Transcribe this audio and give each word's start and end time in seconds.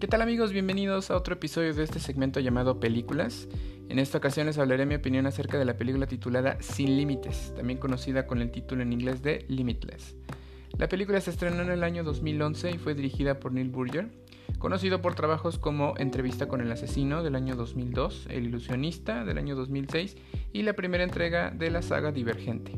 ¿Qué 0.00 0.08
tal 0.08 0.22
amigos? 0.22 0.50
Bienvenidos 0.50 1.10
a 1.10 1.16
otro 1.16 1.34
episodio 1.34 1.74
de 1.74 1.82
este 1.82 2.00
segmento 2.00 2.40
llamado 2.40 2.80
Películas. 2.80 3.46
En 3.90 3.98
esta 3.98 4.16
ocasión 4.16 4.46
les 4.46 4.56
hablaré 4.56 4.86
mi 4.86 4.94
opinión 4.94 5.26
acerca 5.26 5.58
de 5.58 5.66
la 5.66 5.76
película 5.76 6.06
titulada 6.06 6.56
Sin 6.62 6.96
Límites, 6.96 7.52
también 7.54 7.78
conocida 7.78 8.26
con 8.26 8.40
el 8.40 8.50
título 8.50 8.80
en 8.80 8.94
inglés 8.94 9.22
de 9.22 9.44
Limitless. 9.48 10.16
La 10.78 10.88
película 10.88 11.20
se 11.20 11.28
estrenó 11.28 11.60
en 11.60 11.70
el 11.70 11.84
año 11.84 12.02
2011 12.02 12.70
y 12.70 12.78
fue 12.78 12.94
dirigida 12.94 13.38
por 13.40 13.52
Neil 13.52 13.68
Burger, 13.68 14.08
conocido 14.58 15.02
por 15.02 15.16
trabajos 15.16 15.58
como 15.58 15.92
Entrevista 15.98 16.48
con 16.48 16.62
el 16.62 16.72
asesino 16.72 17.22
del 17.22 17.36
año 17.36 17.54
2002, 17.54 18.28
El 18.30 18.46
ilusionista 18.46 19.26
del 19.26 19.36
año 19.36 19.54
2006 19.54 20.16
y 20.54 20.62
la 20.62 20.72
primera 20.72 21.04
entrega 21.04 21.50
de 21.50 21.70
la 21.70 21.82
saga 21.82 22.10
Divergente. 22.10 22.72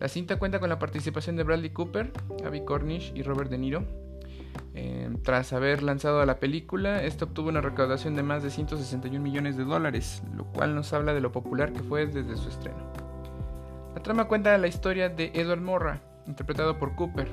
La 0.00 0.08
cinta 0.08 0.40
cuenta 0.40 0.58
con 0.58 0.70
la 0.70 0.80
participación 0.80 1.36
de 1.36 1.44
Bradley 1.44 1.70
Cooper, 1.70 2.12
Abby 2.44 2.64
Cornish 2.64 3.12
y 3.14 3.22
Robert 3.22 3.48
De 3.48 3.58
Niro. 3.58 4.05
Eh, 4.74 5.10
tras 5.22 5.52
haber 5.52 5.82
lanzado 5.82 6.24
la 6.26 6.38
película, 6.38 7.02
esta 7.02 7.24
obtuvo 7.24 7.48
una 7.48 7.60
recaudación 7.60 8.14
de 8.14 8.22
más 8.22 8.42
de 8.42 8.50
161 8.50 9.22
millones 9.22 9.56
de 9.56 9.64
dólares, 9.64 10.22
lo 10.34 10.44
cual 10.44 10.74
nos 10.74 10.92
habla 10.92 11.14
de 11.14 11.20
lo 11.20 11.32
popular 11.32 11.72
que 11.72 11.82
fue 11.82 12.06
desde 12.06 12.36
su 12.36 12.48
estreno. 12.48 12.78
La 13.94 14.02
trama 14.02 14.28
cuenta 14.28 14.56
la 14.58 14.68
historia 14.68 15.08
de 15.08 15.32
Edward 15.34 15.60
Morra, 15.60 16.00
interpretado 16.26 16.78
por 16.78 16.94
Cooper, 16.94 17.28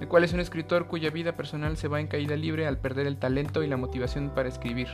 el 0.00 0.08
cual 0.08 0.24
es 0.24 0.32
un 0.32 0.40
escritor 0.40 0.86
cuya 0.86 1.10
vida 1.10 1.36
personal 1.36 1.76
se 1.76 1.88
va 1.88 2.00
en 2.00 2.06
caída 2.06 2.36
libre 2.36 2.66
al 2.66 2.78
perder 2.78 3.06
el 3.06 3.18
talento 3.18 3.62
y 3.62 3.66
la 3.66 3.76
motivación 3.76 4.30
para 4.30 4.48
escribir. 4.48 4.88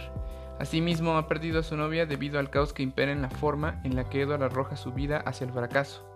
Asimismo, 0.59 1.17
ha 1.17 1.29
perdido 1.29 1.61
a 1.61 1.65
su 1.65 1.77
novia 1.77 2.07
debido 2.07 2.39
al 2.39 2.51
caos 2.51 2.73
que 2.73 2.83
impera 2.83 3.13
en 3.13 3.23
la 3.23 3.31
forma 3.31 3.81
en 3.85 3.97
la 3.97 4.09
que 4.09 4.23
Edward 4.23 4.45
arroja 4.45 4.77
su 4.77 4.93
vida 4.93 5.19
hacia 5.19 5.47
el 5.47 5.53
fracaso. 5.53 6.12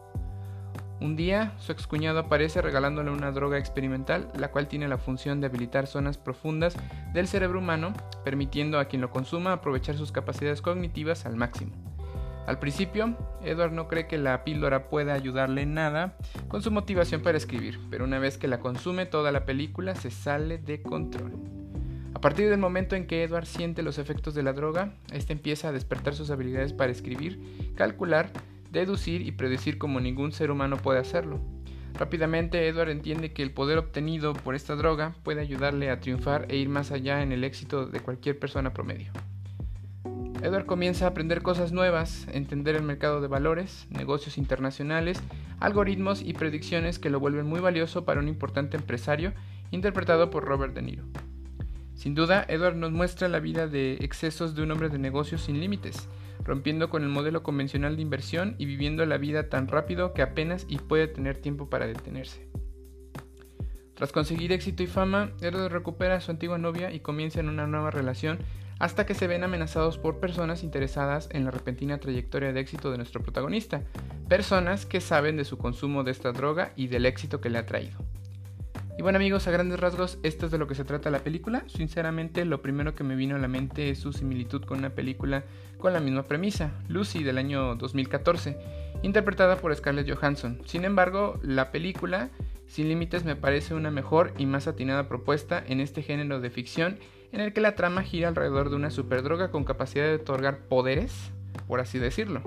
Un 0.99 1.15
día, 1.15 1.53
su 1.59 1.73
excuñado 1.73 2.21
aparece 2.21 2.63
regalándole 2.63 3.11
una 3.11 3.31
droga 3.31 3.59
experimental, 3.59 4.31
la 4.39 4.51
cual 4.51 4.67
tiene 4.67 4.89
la 4.89 4.97
función 4.97 5.41
de 5.41 5.49
habilitar 5.49 5.87
zonas 5.87 6.17
profundas 6.17 6.75
del 7.13 7.29
cerebro 7.29 7.59
humano, 7.59 7.93
permitiendo 8.25 8.79
a 8.79 8.87
quien 8.87 9.03
lo 9.03 9.11
consuma 9.11 9.53
aprovechar 9.53 9.97
sus 9.97 10.11
capacidades 10.11 10.63
cognitivas 10.63 11.27
al 11.27 11.37
máximo. 11.37 11.73
Al 12.47 12.59
principio, 12.61 13.17
Edward 13.43 13.73
no 13.73 13.89
cree 13.89 14.07
que 14.07 14.19
la 14.19 14.45
píldora 14.45 14.89
pueda 14.89 15.13
ayudarle 15.13 15.63
en 15.63 15.75
nada 15.75 16.17
con 16.49 16.63
su 16.63 16.71
motivación 16.71 17.21
para 17.21 17.37
escribir, 17.37 17.79
pero 17.91 18.05
una 18.05 18.19
vez 18.19 18.39
que 18.39 18.49
la 18.49 18.61
consume 18.61 19.05
toda 19.05 19.33
la 19.33 19.45
película 19.45 19.97
se 19.97 20.11
sale 20.11 20.57
de 20.57 20.81
control. 20.81 21.33
A 22.15 22.21
partir 22.21 22.49
del 22.49 22.59
momento 22.59 22.97
en 22.97 23.07
que 23.07 23.23
Edward 23.23 23.47
siente 23.47 23.83
los 23.83 23.99
efectos 23.99 24.35
de 24.35 24.43
la 24.43 24.55
droga, 24.55 24.95
este 25.13 25.35
empieza 25.35 25.69
a 25.69 25.73
despertar 25.73 26.15
sus 26.15 26.31
habilidades 26.31 26.73
para 26.73 26.93
escribir, 26.93 27.75
calcular, 27.75 28.31
deducir 28.71 29.23
y 29.23 29.33
predecir 29.33 29.79
como 29.79 30.01
ningún 30.01 30.33
ser 30.33 30.51
humano 30.51 30.77
puede 30.77 30.99
hacerlo. 30.99 31.41
Rápidamente 31.95 32.69
Edward 32.69 32.91
entiende 32.91 33.33
que 33.33 33.43
el 33.43 33.53
poder 33.53 33.79
obtenido 33.79 34.35
por 34.35 34.55
esta 34.55 34.77
droga 34.77 35.15
puede 35.23 35.41
ayudarle 35.41 35.91
a 35.91 36.01
triunfar 36.01 36.47
e 36.51 36.57
ir 36.57 36.69
más 36.69 36.93
allá 36.93 37.23
en 37.23 37.33
el 37.33 37.43
éxito 37.43 37.87
de 37.87 38.01
cualquier 38.01 38.39
persona 38.39 38.75
promedio. 38.75 39.13
Edward 40.43 40.67
comienza 40.67 41.07
a 41.07 41.09
aprender 41.09 41.43
cosas 41.43 41.73
nuevas, 41.73 42.27
entender 42.31 42.77
el 42.77 42.83
mercado 42.83 43.23
de 43.23 43.29
valores, 43.29 43.87
negocios 43.89 44.37
internacionales, 44.37 45.19
algoritmos 45.59 46.21
y 46.21 46.35
predicciones 46.35 46.99
que 46.99 47.09
lo 47.09 47.19
vuelven 47.19 47.47
muy 47.47 47.61
valioso 47.61 48.05
para 48.05 48.21
un 48.21 48.29
importante 48.29 48.77
empresario 48.77 49.33
interpretado 49.71 50.29
por 50.29 50.45
Robert 50.45 50.75
De 50.75 50.83
Niro. 50.83 51.05
Sin 51.95 52.15
duda, 52.15 52.45
Edward 52.49 52.77
nos 52.77 52.93
muestra 52.93 53.27
la 53.29 53.41
vida 53.41 53.67
de 53.67 53.95
excesos 53.95 54.55
de 54.55 54.63
un 54.63 54.71
hombre 54.71 54.91
de 54.91 54.99
negocios 54.99 55.41
sin 55.41 55.59
límites, 55.59 56.07
rompiendo 56.47 56.89
con 56.89 57.03
el 57.03 57.09
modelo 57.09 57.43
convencional 57.43 57.97
de 57.97 58.03
inversión 58.03 58.55
y 58.59 58.67
viviendo 58.67 59.05
la 59.05 59.19
vida 59.19 59.49
tan 59.49 59.67
rápido 59.67 60.15
que 60.15 60.23
apenas 60.23 60.65
y 60.69 60.79
puede 60.79 61.09
tener 61.09 61.39
tiempo 61.39 61.69
para 61.69 61.87
detenerse. 61.87 62.49
Tras 63.95 64.13
conseguir 64.13 64.53
éxito 64.53 64.83
y 64.83 64.87
fama, 64.87 65.33
Edward 65.41 65.73
recupera 65.73 66.17
a 66.17 66.21
su 66.21 66.31
antigua 66.31 66.59
novia 66.59 66.93
y 66.93 67.01
comienza 67.01 67.41
en 67.41 67.49
una 67.49 67.67
nueva 67.67 67.91
relación 67.91 68.39
hasta 68.79 69.07
que 69.07 69.15
se 69.15 69.27
ven 69.27 69.43
amenazados 69.43 69.99
por 69.99 70.21
personas 70.21 70.63
interesadas 70.63 71.29
en 71.33 71.45
la 71.45 71.51
repentina 71.51 71.99
trayectoria 71.99 72.53
de 72.53 72.61
éxito 72.61 72.91
de 72.91 72.99
nuestro 72.99 73.23
protagonista, 73.23 73.83
personas 74.29 74.87
que 74.87 75.01
saben 75.01 75.37
de 75.37 75.47
su 75.47 75.57
consumo 75.57 76.05
de 76.05 76.11
esta 76.11 76.33
droga 76.33 76.73
y 76.77 76.89
del 76.89 77.07
éxito 77.07 77.41
que 77.41 77.51
le 77.51 77.59
ha 77.59 77.67
traído. 77.67 77.99
Y 78.99 79.03
bueno 79.03 79.19
amigos, 79.19 79.47
a 79.47 79.51
grandes 79.51 79.79
rasgos, 79.79 80.19
esto 80.23 80.47
es 80.47 80.53
de 80.53 80.57
lo 80.57 80.67
que 80.67 80.75
se 80.75 80.85
trata 80.85 81.11
la 81.11 81.19
película. 81.19 81.65
Sinceramente, 81.67 82.47
lo 82.47 82.63
primero 82.63 82.95
que 82.95 83.05
me 83.05 83.15
vino 83.15 83.37
a 83.37 83.39
la 83.39 83.47
mente 83.47 83.91
es 83.91 83.99
su 83.99 84.15
similitud 84.15 84.65
con 84.65 84.79
una 84.79 84.91
película 84.91 85.45
con 85.77 85.93
la 85.93 86.01
misma 86.01 86.23
premisa, 86.23 86.73
Lucy 86.89 87.23
del 87.23 87.37
año 87.37 87.75
2014, 87.75 88.57
interpretada 89.03 89.57
por 89.57 89.75
Scarlett 89.77 90.11
Johansson. 90.11 90.63
Sin 90.65 90.87
embargo, 90.87 91.39
la 91.43 91.73
película 91.73 92.31
Sin 92.67 92.89
Límites 92.89 93.25
me 93.25 93.37
parece 93.37 93.75
una 93.75 93.91
mejor 93.91 94.33
y 94.39 94.47
más 94.47 94.67
atinada 94.67 95.09
propuesta 95.09 95.63
en 95.67 95.81
este 95.81 96.03
género 96.03 96.41
de 96.41 96.49
ficción 96.49 96.99
en 97.33 97.41
el 97.43 97.53
que 97.53 97.61
la 97.61 97.75
trama 97.75 98.03
gira 98.03 98.29
alrededor 98.29 98.71
de 98.71 98.77
una 98.77 98.91
superdroga 98.91 99.51
con 99.51 99.65
capacidad 99.65 100.07
de 100.07 100.15
otorgar 100.15 100.61
poderes, 100.69 101.33
por 101.69 101.81
así 101.81 101.99
decirlo. 101.99 102.41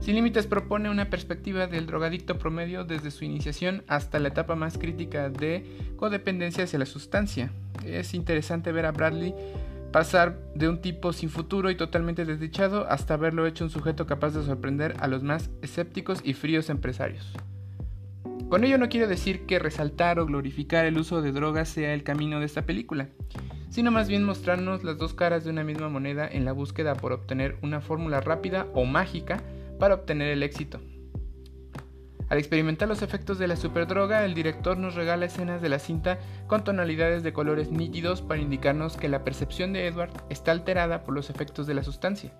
Sin 0.00 0.14
Límites 0.14 0.46
propone 0.46 0.88
una 0.88 1.10
perspectiva 1.10 1.66
del 1.66 1.86
drogadicto 1.86 2.38
promedio 2.38 2.84
desde 2.84 3.10
su 3.10 3.24
iniciación 3.24 3.82
hasta 3.88 4.18
la 4.18 4.28
etapa 4.28 4.54
más 4.54 4.78
crítica 4.78 5.30
de 5.30 5.64
codependencia 5.96 6.64
hacia 6.64 6.78
la 6.78 6.86
sustancia. 6.86 7.50
Es 7.84 8.14
interesante 8.14 8.72
ver 8.72 8.86
a 8.86 8.92
Bradley 8.92 9.34
pasar 9.92 10.38
de 10.54 10.68
un 10.68 10.80
tipo 10.80 11.12
sin 11.12 11.30
futuro 11.30 11.70
y 11.70 11.74
totalmente 11.76 12.24
desdichado 12.24 12.86
hasta 12.88 13.14
haberlo 13.14 13.46
hecho 13.46 13.64
un 13.64 13.70
sujeto 13.70 14.06
capaz 14.06 14.34
de 14.34 14.44
sorprender 14.44 14.94
a 15.00 15.08
los 15.08 15.22
más 15.22 15.50
escépticos 15.62 16.20
y 16.22 16.34
fríos 16.34 16.70
empresarios. 16.70 17.32
Con 18.48 18.62
ello 18.62 18.78
no 18.78 18.88
quiero 18.88 19.08
decir 19.08 19.46
que 19.46 19.58
resaltar 19.58 20.20
o 20.20 20.26
glorificar 20.26 20.86
el 20.86 20.98
uso 20.98 21.20
de 21.20 21.32
drogas 21.32 21.68
sea 21.68 21.94
el 21.94 22.04
camino 22.04 22.38
de 22.38 22.46
esta 22.46 22.62
película, 22.62 23.08
sino 23.70 23.90
más 23.90 24.06
bien 24.06 24.22
mostrarnos 24.22 24.84
las 24.84 24.98
dos 24.98 25.14
caras 25.14 25.44
de 25.44 25.50
una 25.50 25.64
misma 25.64 25.88
moneda 25.88 26.28
en 26.28 26.44
la 26.44 26.52
búsqueda 26.52 26.94
por 26.94 27.12
obtener 27.12 27.56
una 27.62 27.80
fórmula 27.80 28.20
rápida 28.20 28.68
o 28.74 28.84
mágica 28.84 29.42
para 29.78 29.94
obtener 29.94 30.28
el 30.28 30.42
éxito. 30.42 30.80
Al 32.28 32.38
experimentar 32.38 32.88
los 32.88 33.02
efectos 33.02 33.38
de 33.38 33.46
la 33.46 33.54
superdroga, 33.54 34.24
el 34.24 34.34
director 34.34 34.76
nos 34.76 34.96
regala 34.96 35.26
escenas 35.26 35.62
de 35.62 35.68
la 35.68 35.78
cinta 35.78 36.18
con 36.48 36.64
tonalidades 36.64 37.22
de 37.22 37.32
colores 37.32 37.70
nítidos 37.70 38.20
para 38.20 38.40
indicarnos 38.40 38.96
que 38.96 39.08
la 39.08 39.22
percepción 39.22 39.72
de 39.72 39.86
Edward 39.86 40.10
está 40.28 40.50
alterada 40.50 41.04
por 41.04 41.14
los 41.14 41.30
efectos 41.30 41.68
de 41.68 41.74
la 41.74 41.84
sustancia. 41.84 42.32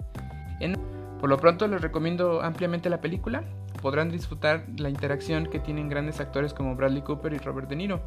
por 1.20 1.30
lo 1.30 1.38
pronto 1.38 1.69
les 1.69 1.80
recomiendo 1.80 2.42
ampliamente 2.42 2.91
la 2.91 3.00
película, 3.00 3.44
podrán 3.80 4.10
disfrutar 4.10 4.66
la 4.76 4.91
interacción 4.91 5.47
que 5.47 5.60
tienen 5.60 5.88
grandes 5.88 6.20
actores 6.20 6.53
como 6.53 6.74
Bradley 6.74 7.03
Cooper 7.03 7.32
y 7.32 7.38
Robert 7.38 7.68
De 7.68 7.76
Niro, 7.76 8.03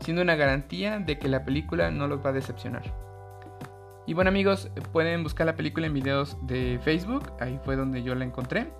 siendo 0.00 0.22
una 0.22 0.36
garantía 0.36 0.98
de 0.98 1.18
que 1.18 1.28
la 1.28 1.44
película 1.44 1.90
no 1.90 2.06
los 2.06 2.24
va 2.24 2.30
a 2.30 2.34
decepcionar. 2.34 3.11
Y 4.06 4.14
bueno 4.14 4.28
amigos, 4.30 4.70
pueden 4.92 5.22
buscar 5.22 5.46
la 5.46 5.54
película 5.54 5.86
en 5.86 5.94
videos 5.94 6.36
de 6.42 6.80
Facebook, 6.82 7.32
ahí 7.40 7.58
fue 7.64 7.76
donde 7.76 8.02
yo 8.02 8.14
la 8.14 8.24
encontré. 8.24 8.72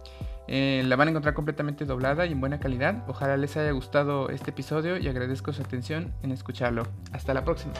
Eh, 0.49 0.83
la 0.85 0.97
van 0.97 1.09
a 1.09 1.11
encontrar 1.13 1.35
completamente 1.35 1.85
doblada 1.85 2.27
y 2.27 2.33
en 2.33 2.41
buena 2.41 2.59
calidad. 2.59 3.05
Ojalá 3.09 3.37
les 3.37 3.57
haya 3.57 3.71
gustado 3.71 4.29
este 4.29 4.51
episodio 4.51 4.99
y 4.99 5.09
agradezco 5.09 5.53
su 5.53 5.63
atención 5.63 6.13
en 6.23 6.33
escucharlo. 6.33 6.83
Hasta 7.13 7.33
la 7.33 7.45
próxima. 7.45 7.75